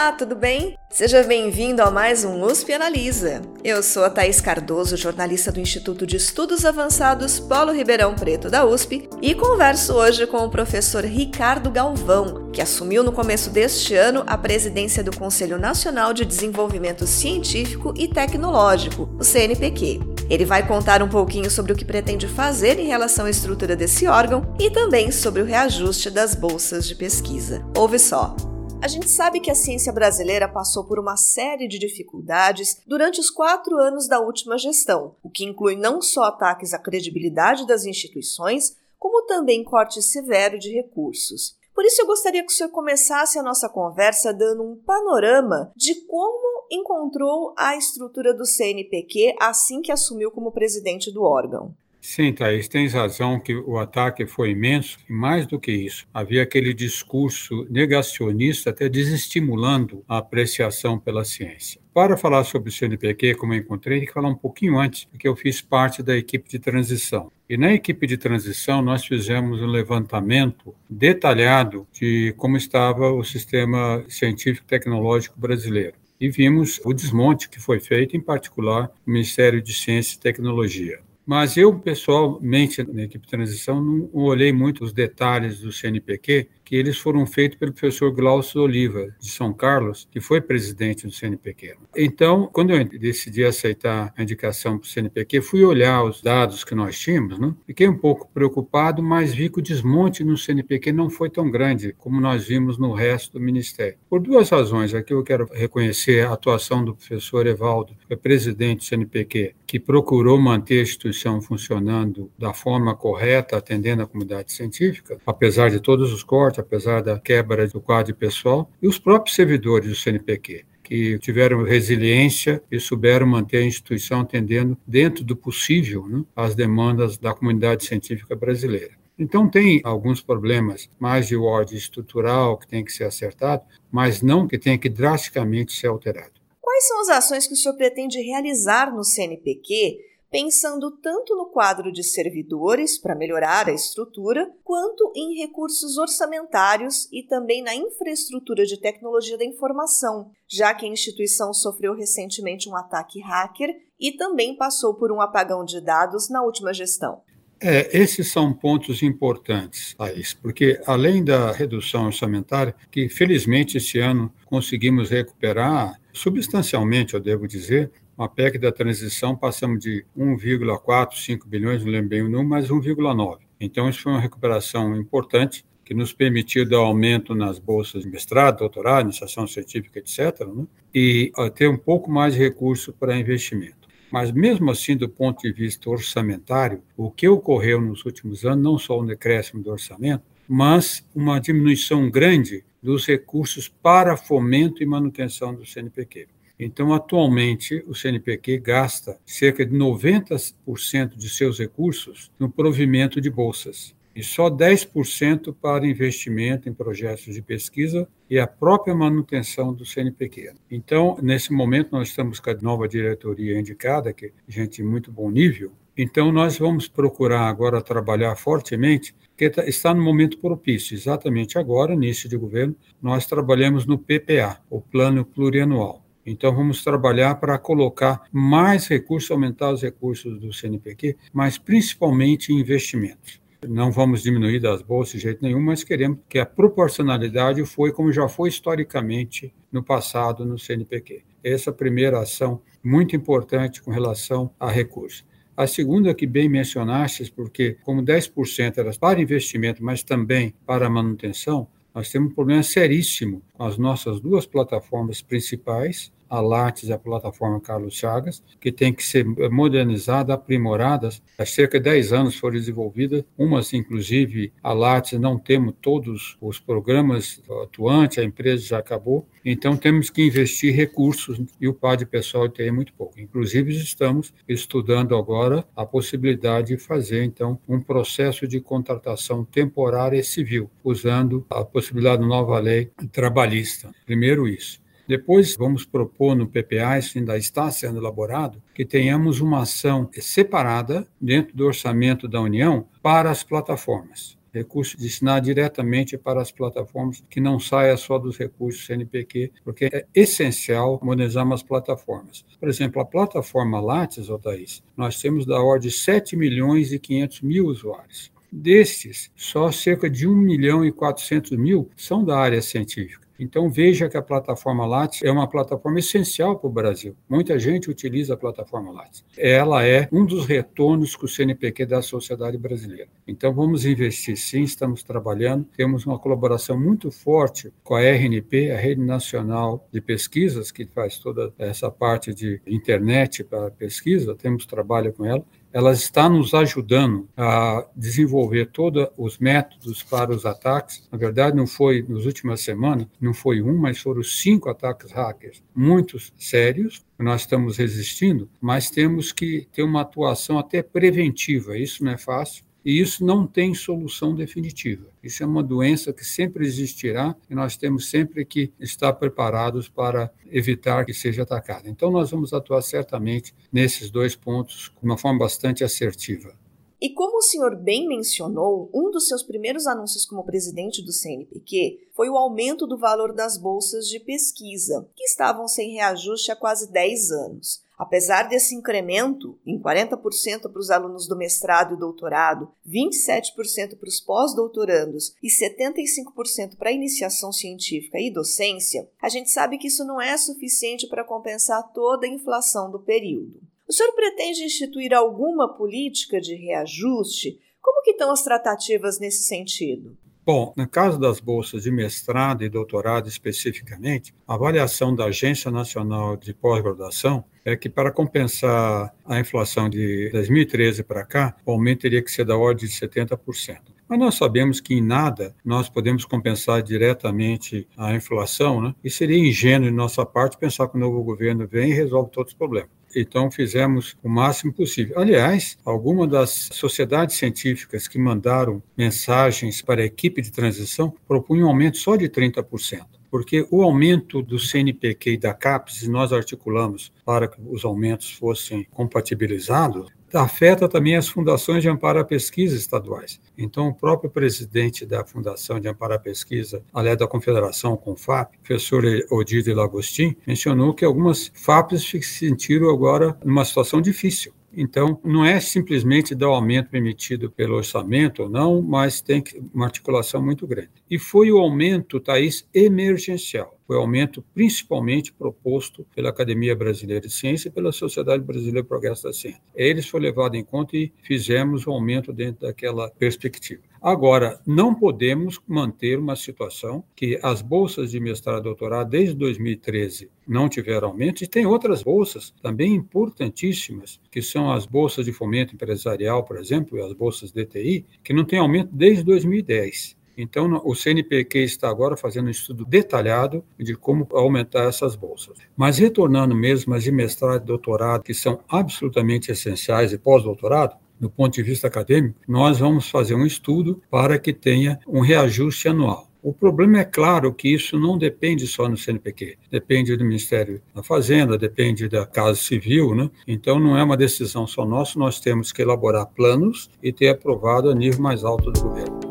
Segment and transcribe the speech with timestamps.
[0.00, 0.78] Olá, tudo bem?
[0.88, 3.42] Seja bem-vindo a mais um USP Analisa.
[3.64, 8.64] Eu sou a Thaís Cardoso, jornalista do Instituto de Estudos Avançados Polo Ribeirão Preto da
[8.64, 14.22] USP, e converso hoje com o professor Ricardo Galvão, que assumiu no começo deste ano
[14.24, 19.98] a presidência do Conselho Nacional de Desenvolvimento Científico e Tecnológico, o CNPq.
[20.30, 24.06] Ele vai contar um pouquinho sobre o que pretende fazer em relação à estrutura desse
[24.06, 27.64] órgão e também sobre o reajuste das bolsas de pesquisa.
[27.76, 28.36] Ouve só.
[28.80, 33.28] A gente sabe que a ciência brasileira passou por uma série de dificuldades durante os
[33.28, 38.76] quatro anos da última gestão, o que inclui não só ataques à credibilidade das instituições,
[38.96, 41.56] como também corte severo de recursos.
[41.74, 45.96] Por isso, eu gostaria que o senhor começasse a nossa conversa dando um panorama de
[46.06, 51.74] como encontrou a estrutura do CNPq assim que assumiu como presidente do órgão.
[52.00, 56.42] Sim, Thaís, tens razão que o ataque foi imenso e, mais do que isso, havia
[56.42, 61.80] aquele discurso negacionista, até desestimulando a apreciação pela ciência.
[61.92, 65.26] Para falar sobre o CNPq, como eu encontrei, tem que falar um pouquinho antes, porque
[65.26, 67.32] eu fiz parte da equipe de transição.
[67.48, 74.04] E na equipe de transição, nós fizemos um levantamento detalhado de como estava o sistema
[74.08, 80.16] científico-tecnológico brasileiro e vimos o desmonte que foi feito, em particular, no Ministério de Ciência
[80.16, 81.00] e Tecnologia.
[81.28, 86.76] Mas eu, pessoalmente, na equipe de transição, não olhei muito os detalhes do CNPq, que
[86.76, 91.76] eles foram feitos pelo professor Glaucio Oliva, de São Carlos, que foi presidente do CNPq.
[91.96, 96.74] Então, quando eu decidi aceitar a indicação para o CNPq, fui olhar os dados que
[96.74, 97.54] nós tínhamos, né?
[97.66, 101.94] fiquei um pouco preocupado, mas vi que o desmonte no CNPq não foi tão grande
[101.96, 103.96] como nós vimos no resto do Ministério.
[104.10, 104.92] Por duas razões.
[104.92, 109.80] Aqui eu quero reconhecer a atuação do professor Evaldo, que é presidente do CNPq, que
[109.80, 116.12] procurou manter a instituição funcionando da forma correta, atendendo a comunidade científica, apesar de todos
[116.12, 121.18] os cortes, apesar da quebra do quadro pessoal, e os próprios servidores do CNPq que
[121.18, 127.34] tiveram resiliência e souberam manter a instituição atendendo, dentro do possível, né, as demandas da
[127.34, 128.92] comunidade científica brasileira.
[129.18, 134.48] Então, tem alguns problemas mais de ordem estrutural que tem que ser acertado, mas não
[134.48, 136.40] que tenha que drasticamente ser alterado.
[136.58, 139.98] Quais são as ações que o senhor pretende realizar no CNPq
[140.30, 147.22] pensando tanto no quadro de servidores para melhorar a estrutura, quanto em recursos orçamentários e
[147.22, 153.20] também na infraestrutura de tecnologia da informação, já que a instituição sofreu recentemente um ataque
[153.20, 157.22] hacker e também passou por um apagão de dados na última gestão.
[157.60, 164.32] É, esses são pontos importantes, Thaís, porque além da redução orçamentária, que felizmente esse ano
[164.46, 171.92] conseguimos recuperar substancialmente, eu devo dizer, uma PEC da transição, passamos de 1,45 bilhões, não
[171.92, 173.38] lembro bem o número, mas 1,9.
[173.60, 178.58] Então, isso foi uma recuperação importante que nos permitiu dar aumento nas bolsas de mestrado,
[178.58, 180.66] doutorado, iniciação científica, etc., né?
[180.92, 183.88] e ter um pouco mais de recurso para investimento.
[184.10, 188.78] Mas, mesmo assim, do ponto de vista orçamentário, o que ocorreu nos últimos anos, não
[188.78, 195.54] só um decréscimo do orçamento, mas uma diminuição grande dos recursos para fomento e manutenção
[195.54, 196.26] do CNPq.
[196.58, 203.94] Então, atualmente, o CNPq gasta cerca de 90% de seus recursos no provimento de bolsas
[204.18, 210.54] e só 10% para investimento em projetos de pesquisa e a própria manutenção do CNPq.
[210.68, 215.12] Então, nesse momento, nós estamos com a nova diretoria indicada, que é gente de muito
[215.12, 220.94] bom nível, então nós vamos procurar agora trabalhar fortemente, que tá, está no momento propício,
[220.94, 226.07] exatamente agora, início de governo, nós trabalhamos no PPA, o Plano Plurianual.
[226.30, 233.40] Então, vamos trabalhar para colocar mais recursos, aumentar os recursos do CNPq, mas principalmente investimentos.
[233.66, 238.12] Não vamos diminuir das bolsas de jeito nenhum, mas queremos que a proporcionalidade foi como
[238.12, 241.24] já foi historicamente no passado no CNPq.
[241.42, 245.24] Essa primeira ação muito importante com relação a recursos.
[245.56, 251.66] A segunda que bem mencionaste, porque como 10% era para investimento, mas também para manutenção,
[251.92, 256.98] nós temos um problema seríssimo com as nossas duas plataformas principais, a Lattes e a
[256.98, 261.08] plataforma Carlos Chagas, que tem que ser modernizada, aprimorada.
[261.38, 266.58] Há cerca de 10 anos foram desenvolvidas, umas, inclusive, a Lattes não temos todos os
[266.58, 272.48] programas atuantes, a empresa já acabou, então temos que investir recursos e o PAD pessoal
[272.48, 273.18] tem muito pouco.
[273.18, 280.70] Inclusive, estamos estudando agora a possibilidade de fazer, então, um processo de contratação temporária civil,
[280.84, 283.90] usando a possibilidade da nova lei trabalhista.
[284.04, 284.80] Primeiro isso.
[285.08, 291.08] Depois, vamos propor no PPA, isso ainda está sendo elaborado, que tenhamos uma ação separada
[291.18, 294.36] dentro do orçamento da União para as plataformas.
[294.52, 300.04] Recurso destinado diretamente para as plataformas, que não saia só dos recursos CNPq, porque é
[300.14, 302.44] essencial modernizar as plataformas.
[302.60, 307.40] Por exemplo, a plataforma Lattes, Otaís, nós temos da ordem de 7 milhões e 500
[307.40, 308.30] mil usuários.
[308.52, 313.27] Destes, só cerca de 1 milhão e 400 mil são da área científica.
[313.38, 317.16] Então veja que a plataforma Lattes é uma plataforma essencial para o Brasil.
[317.28, 319.24] Muita gente utiliza a plataforma Lattes.
[319.36, 323.08] Ela é um dos retornos que o CNPq dá à sociedade brasileira.
[323.26, 325.64] Então vamos investir sim, estamos trabalhando.
[325.76, 331.18] Temos uma colaboração muito forte com a RNP, a Rede Nacional de Pesquisas, que faz
[331.18, 334.34] toda essa parte de internet para pesquisa.
[334.34, 340.46] Temos trabalho com ela ela está nos ajudando a desenvolver todos os métodos para os
[340.46, 341.06] ataques.
[341.10, 345.62] Na verdade, não foi nas últimas semanas, não foi um, mas foram cinco ataques hackers,
[345.74, 347.04] muitos sérios.
[347.18, 351.76] Nós estamos resistindo, mas temos que ter uma atuação até preventiva.
[351.76, 355.06] Isso não é fácil e isso não tem solução definitiva.
[355.22, 360.30] Isso é uma doença que sempre existirá e nós temos sempre que estar preparados para
[360.50, 361.88] evitar que seja atacada.
[361.88, 366.54] Então, nós vamos atuar certamente nesses dois pontos de uma forma bastante assertiva.
[367.00, 372.08] E como o senhor bem mencionou, um dos seus primeiros anúncios como presidente do CNPq
[372.12, 376.90] foi o aumento do valor das bolsas de pesquisa, que estavam sem reajuste há quase
[376.90, 377.87] 10 anos.
[377.98, 384.20] Apesar desse incremento em 40% para os alunos do mestrado e doutorado, 27% para os
[384.20, 390.36] pós-doutorandos e 75% para iniciação científica e docência, a gente sabe que isso não é
[390.36, 393.60] suficiente para compensar toda a inflação do período.
[393.88, 397.58] O senhor pretende instituir alguma política de reajuste?
[397.82, 400.16] Como que estão as tratativas nesse sentido?
[400.48, 406.38] Bom, no caso das bolsas de mestrado e doutorado especificamente, a avaliação da Agência Nacional
[406.38, 412.22] de Pós-Graduação é que para compensar a inflação de 2013 para cá, o aumento teria
[412.22, 413.78] que ser da ordem de 70%.
[414.08, 418.94] Mas nós sabemos que em nada nós podemos compensar diretamente a inflação, né?
[419.04, 422.52] e seria ingênuo de nossa parte pensar que o novo governo vem e resolve todos
[422.52, 422.97] os problemas.
[423.14, 425.18] Então, fizemos o máximo possível.
[425.18, 431.70] Aliás, algumas das sociedades científicas que mandaram mensagens para a equipe de transição propunham um
[431.70, 437.46] aumento só de 30% porque o aumento do CNPq e da CAPES, nós articulamos para
[437.46, 443.40] que os aumentos fossem compatibilizados, afeta também as fundações de amparo à pesquisa estaduais.
[443.56, 449.04] Então, o próprio presidente da Fundação de Amparo à Pesquisa, aliás, da Confederação CONFAP, professor
[449.30, 454.52] Odir de Lagostin, mencionou que algumas FAPs se sentiram agora numa situação difícil.
[454.72, 459.42] Então, não é simplesmente dar o aumento permitido pelo orçamento ou não, mas tem
[459.72, 460.90] uma articulação muito grande.
[461.10, 463.77] E foi o aumento, Thaís, emergencial.
[463.88, 468.86] Foi o aumento principalmente proposto pela Academia Brasileira de Ciência e pela Sociedade Brasileira de
[468.86, 469.62] Progresso da Ciência.
[469.74, 473.80] Eles foi levado em conta e fizemos o aumento dentro daquela perspectiva.
[473.98, 480.30] Agora, não podemos manter uma situação que as bolsas de mestrado e doutorado desde 2013
[480.46, 485.74] não tiveram aumento, e tem outras bolsas também importantíssimas, que são as bolsas de fomento
[485.74, 490.18] empresarial, por exemplo, e as bolsas DTI, que não têm aumento desde 2010.
[490.40, 495.58] Então, o CNPq está agora fazendo um estudo detalhado de como aumentar essas bolsas.
[495.76, 501.28] Mas retornando mesmo às de mestrado e doutorado, que são absolutamente essenciais, e pós-doutorado, do
[501.28, 506.28] ponto de vista acadêmico, nós vamos fazer um estudo para que tenha um reajuste anual.
[506.40, 511.02] O problema é claro que isso não depende só no CNPq, depende do Ministério da
[511.02, 513.28] Fazenda, depende da Casa Civil, né?
[513.46, 517.90] Então não é uma decisão só nossa, nós temos que elaborar planos e ter aprovado
[517.90, 519.27] a nível mais alto do governo.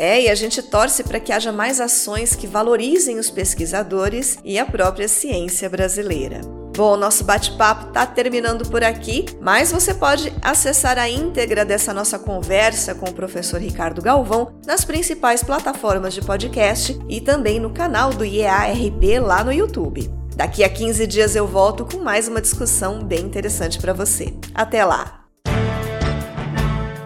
[0.00, 4.58] É, e a gente torce para que haja mais ações que valorizem os pesquisadores e
[4.58, 6.40] a própria ciência brasileira.
[6.74, 12.18] Bom, nosso bate-papo está terminando por aqui, mas você pode acessar a íntegra dessa nossa
[12.18, 18.08] conversa com o professor Ricardo Galvão nas principais plataformas de podcast e também no canal
[18.08, 20.10] do IEARP lá no YouTube.
[20.34, 24.32] Daqui a 15 dias eu volto com mais uma discussão bem interessante para você.
[24.54, 25.26] Até lá!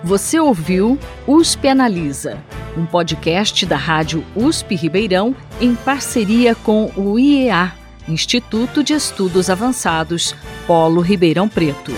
[0.04, 0.96] Você ouviu
[1.26, 2.40] USP Analisa
[2.76, 7.72] um podcast da Rádio USP Ribeirão em parceria com o IEA,
[8.08, 10.34] Instituto de Estudos Avançados,
[10.66, 11.92] Polo Ribeirão Preto.